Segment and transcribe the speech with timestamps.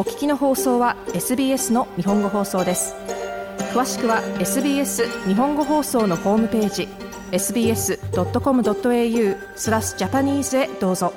[0.00, 2.94] お聞きの放送は SBS の日本語放送です
[3.74, 6.88] 詳しくは SBS 日本語放送のホームページ
[7.32, 7.98] sbs.com.au
[9.56, 11.12] スラスジャパニーズへどうぞ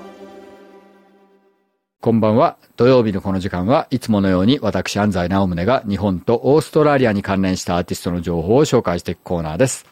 [2.01, 2.57] こんばんは。
[2.75, 9.85] 土曜日のこの時間はいつものように私安西直宗が日本とオーストラリアに関連したアーティストの情報を紹介していくコーナーです。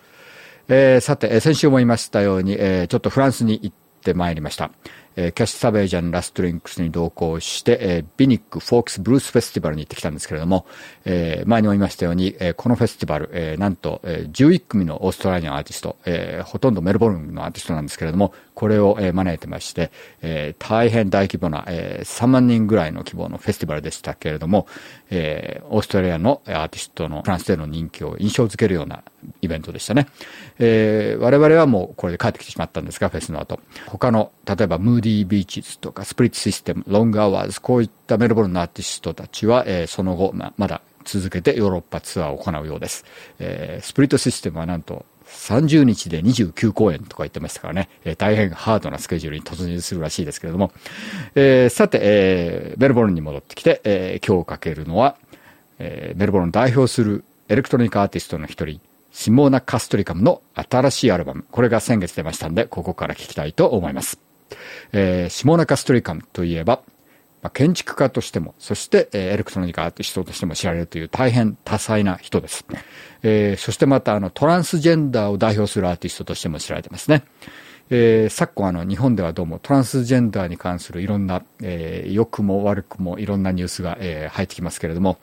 [0.67, 4.70] えー、さて、先週も言いましたように、えー、ちょっとフランスに行ってまいりました。
[5.16, 10.66] えー、キャッシュ・サベージャン・ラストリンクスに同行して、えー、ビニック・フォークス・ブルース・フェスティバルに行ってきたんですけれども、
[11.05, 24.68] えー、前にも言いましたように、えー、このフェスティバル、えー、なんと、えー、11組のオーストラリアのアーティスト、えー、ほとんどメルボルンのアーティストなんですけれども、これを、えー、招いてまして、えー、大変大規模な、えー、3万人ぐらいの規模のフェスティバルでしたけれども、
[25.09, 29.04] えー、オーストラリアのアーティストのフランスでの人気を印象づけるような
[29.41, 30.07] イベントでしたね。
[30.59, 33.59] えー、我々はもうこれで帰ってきてしまったんですが、フェスの後。
[33.88, 43.05] 他の、例えばムーディービーチズとかスプリッツシステム、ロングアワーズ、こういったメルボルンのアーティストたちは、えー、その後、ままだ続けてヨーロッパツアーを行うようです。
[43.40, 50.71] えー、スプリットシステムはなんと30日で29公演とか言ってましたからね、えー、大変ハードなスケジュールに突入するらしいですけれども、
[51.36, 55.15] えー、さて、えー、メルボルンに戻ってきて、えー、今日かけるのは、
[55.80, 58.80] えー、メルボルンを代表するエレクトロニックアーティストの一人、
[59.12, 61.46] シモーナ・カストリカムの新しいアルバム。
[61.52, 64.31] これが先月出ましたんで、ここから聞きたいと思います。
[64.91, 66.81] えー、シモーナ・カストリカムといえば、
[67.41, 72.66] まあ、建築家としても、そして、えー、エレクトロニカアーティストとしても知られるという大変多彩な人です。
[73.24, 77.24] えー、そしてまた、あの、トランスジェンダーを代表するアーティストとしても知られてますね。
[77.90, 85.18] えー、昨今あの、日本ではどうもトランスジェンダーに関するいろんな、えー、良くも悪くもいろんなニュースが、えー、入ってきますけれども、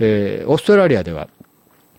[0.00, 1.28] えー、オーストラリアでは、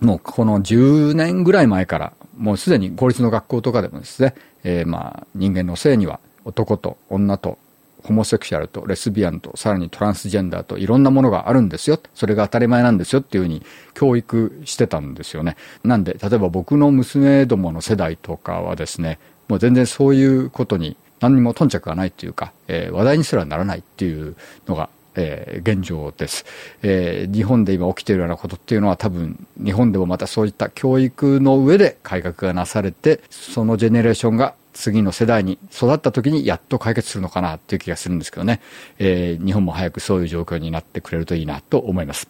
[0.02, 7.58] もうこの10年ぐらい前から、もうすでに公立の学校とかでもですね、えー、まあ、人間の性には男と女と
[8.03, 12.00] ホモセクシャルとレスビアンとさらにトランスジェンダーといろんなものがあるんですよ。
[12.16, 13.63] それが当たり前なんですよっていうふうに
[13.94, 15.56] 教育してたんですよね。
[15.84, 24.35] なんで、例えば僕の娘どもの世代とかはですね、もう全然そういうことに何にも頓着がないっていうか、えー、話題にすらならないっていう
[24.68, 26.46] のがえー、現状です、
[26.84, 38.61] えー、日本で今起きているようなことっていうのは多分日本でもまたそういった教育の上で改革がなされてそのジェネレーションが次の世代に育った時にやっと解決するのかなっていう気がするんですけどね、
[38.99, 42.27] えー、日本も早くそういう状況になってくれるといいなと思います。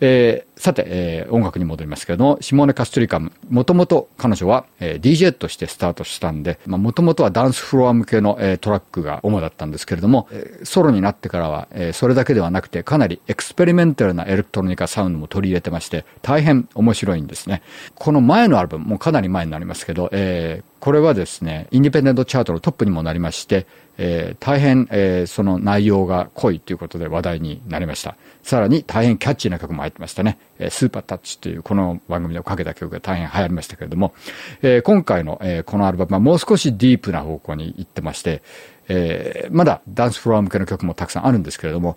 [0.00, 17.62] えー、さて、えー、音楽に戻りますけども、シモーネ・カストリカム、もともと彼女は、えー、DJ としてスタートしたんで、もともとはダンスフロア向けの、えー、トラックが主だったんですけれども、えー、ソロになってからは、えー、それだけではなくて、かなりエクスペリメンタルなエレクトロニカサウンドも取り入れてまして、大変面白いんですね。
[17.94, 23.66] この前のアルバム、もうかなり前になりますけど、えー、これはですね、インディペンデントチャートのトップにもなりまして、
[23.96, 28.16] えー、大変、えー、その内容が濃いということで話題になりました。
[28.42, 30.38] さらに大変キャッチーな曲も入ってましたね。
[30.58, 34.14] えー、スーパータッチというこの番組でかけた曲が大変流行りましたけれども、
[34.62, 38.42] えー、今回の、えー、このアルバムはもう少しディープな方向に行ってまして、
[38.86, 41.96] えー、まだダンスフロア向けの曲もたくさんあるんですけれども、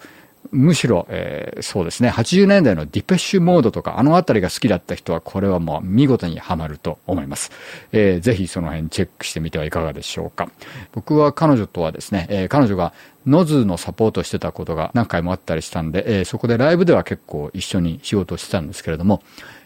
[0.52, 7.52] むしろ、えー、そうですね、80年代のディペッシュモードとか、あのあたりが好きだった人は、これはもう見事にはまると思います。
[7.92, 10.50] えー、ぜひその辺チェックしてみてはいかがでしょうか。
[10.92, 12.94] 僕は彼女とはですね、えー、彼女が
[13.26, 19.22] ノズのサポートしてたことが何回もあったりしたんで、えー、そこでライブでは結構一緒に仕事をしてたんですけれども、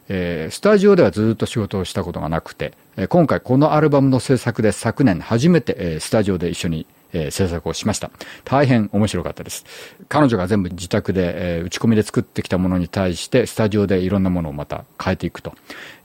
[0.08, 8.12] えー、スタジオではずっと仕事をしたことがなくて、え、今回このアルバムの制作で昨年初めて、え、スタジオで一緒にえー、制作をしました。
[8.44, 9.66] 大変面白かったです。
[10.10, 15.54] 彼女が全部自宅で、えー、打ち込みで作ってきたものに対して、スタジオでいろんなものをまた変えていくと。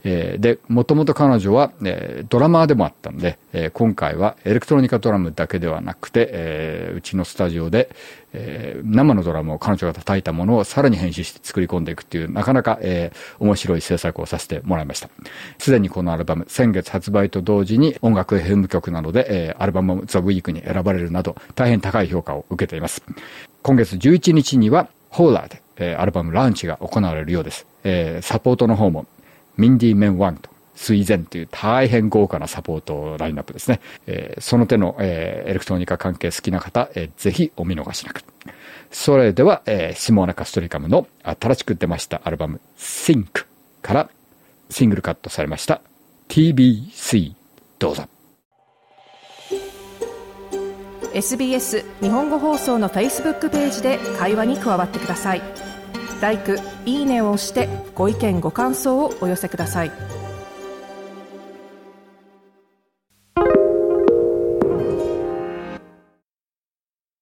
[0.03, 7.89] えー、で、もともと彼女は、えー、ドラマーでもあったんで、えー、今回はエレクトロニカドラムだけではなくて、えー、うちのスタジオで、
[8.33, 15.09] えー、生のドラムを彼女が叩いたものをさらに編集して作り込んでいくっていう、なかなか、えー、面白い制作をさせてもらいました。
[15.59, 23.03] すでにこのアルバム、先月発売と同時に音楽 FM 曲などで、えー、アルバムザ・ウィークに選ばれるなど、大変高い評価を受けています。
[23.61, 27.67] 今月11日には、ホーラーで、えー、アルバムランチが行われるようです。
[27.83, 29.05] えー、サポートの方も、
[29.57, 33.79] ミンディ・メン・ワンと水前という大変豪華なサポートラインナップですね。
[34.07, 38.23] えー、その手の、えー、エレクトロニカ関係好きな方、えー、ぜひお見逃しなく。
[38.91, 43.45] それでは、えー、シモーナ・カストリカムの新しく出ましたアルバム Think
[43.81, 44.09] から
[44.69, 45.81] シングルカットされました
[46.29, 47.33] TBC
[47.79, 48.07] どうぞ。
[51.13, 55.70] SBS 日本語放送の Facebook ページで会話に加わってください。
[56.21, 56.39] L i
[56.85, 60.20] いいねを押してご意見ご感想をお寄せください。